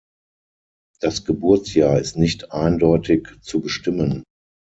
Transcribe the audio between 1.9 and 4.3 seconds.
ist nicht eindeutig zu bestimmen.